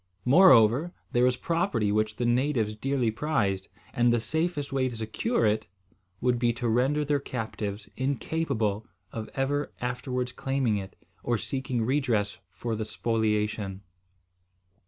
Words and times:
Moreover, 0.25 0.95
there 1.11 1.25
was 1.25 1.37
property 1.37 1.91
which 1.91 2.15
the 2.15 2.25
natives 2.25 2.75
dearly 2.75 3.11
prized; 3.11 3.67
and 3.93 4.11
the 4.11 4.19
safest 4.19 4.73
way 4.73 4.89
to 4.89 4.97
secure 4.97 5.45
it 5.45 5.67
would 6.19 6.39
be 6.39 6.51
to 6.53 6.67
render 6.67 7.05
their 7.05 7.19
captives 7.19 7.87
incapable 7.95 8.87
of 9.11 9.29
ever 9.35 9.71
afterwards 9.79 10.31
claiming 10.31 10.77
it, 10.77 10.95
or 11.21 11.37
seeking 11.37 11.85
redress 11.85 12.39
for 12.49 12.75
the 12.75 12.83
spoliation. 12.83 13.83